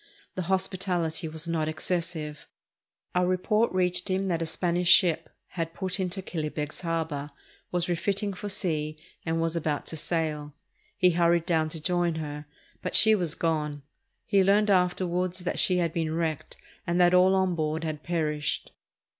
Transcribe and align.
The 0.33 0.41
hospitality 0.49 1.27
was 1.27 1.47
not 1.47 1.67
excessive. 1.67 2.47
A 3.13 3.23
report 3.23 3.71
reached 3.71 4.09
him 4.09 4.29
that 4.29 4.41
a 4.41 4.47
Spanish 4.47 4.89
ship 4.89 5.29
had 5.49 5.75
put 5.75 5.99
into 5.99 6.23
Killybegs 6.23 6.81
Harbor, 6.81 7.29
was 7.71 7.87
refitting 7.87 8.33
for 8.33 8.49
sea, 8.49 8.97
and 9.27 9.39
was 9.39 9.55
about 9.55 9.85
to 9.85 9.95
sail. 9.95 10.55
He 10.97 11.11
hurried 11.11 11.45
down 11.45 11.69
to 11.69 11.79
join 11.79 12.15
her, 12.15 12.47
but 12.81 12.95
she 12.95 13.13
was 13.13 13.35
gone. 13.35 13.83
He 14.25 14.43
learned 14.43 14.71
afterward 14.71 15.33
that 15.33 15.59
she 15.59 15.77
had 15.77 15.93
been 15.93 16.15
wrecked 16.15 16.57
and 16.87 16.99
that 16.99 17.13
all 17.13 17.35
on 17.35 17.53
board 17.53 17.83
had 17.83 18.01
perished. 18.01 18.71